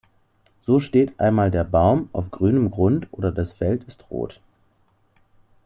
So 0.65 0.79
steht 0.79 1.19
einmal 1.19 1.51
der 1.51 1.63
Baum 1.63 2.09
auf 2.11 2.31
grünem 2.31 2.71
Grund 2.71 3.05
oder 3.11 3.31
das 3.31 3.51
Feld 3.53 3.83
ist 3.83 4.09
rot. 4.09 4.41